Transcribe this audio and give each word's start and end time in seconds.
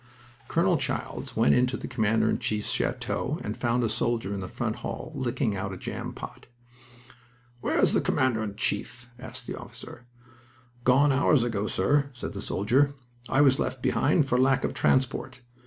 Colonel 0.47 0.77
Childs 0.77 1.35
went 1.35 1.53
into 1.53 1.77
the 1.77 1.87
Commander 1.87 2.27
in 2.27 2.39
Chief's 2.39 2.71
chateau 2.71 3.39
and 3.43 3.55
found 3.55 3.83
a 3.83 3.87
soldier 3.87 4.33
in 4.33 4.39
the 4.39 4.47
front 4.47 4.77
hall, 4.77 5.11
licking 5.13 5.55
out 5.55 5.71
a 5.71 5.77
jam 5.77 6.11
pot. 6.11 6.47
"Where's 7.59 7.93
the 7.93 8.01
Commander 8.01 8.41
in 8.41 8.55
Chief?" 8.55 9.11
asked 9.19 9.45
the 9.45 9.55
officer. 9.55 10.07
"Gone 10.85 11.11
hours 11.11 11.43
ago, 11.43 11.67
sir," 11.67 12.09
said 12.15 12.33
the 12.33 12.41
soldier. 12.41 12.95
"I 13.29 13.41
was 13.41 13.59
left 13.59 13.83
behind 13.83 14.27
for 14.27 14.39
lack 14.39 14.63
of 14.63 14.73
transport. 14.73 15.41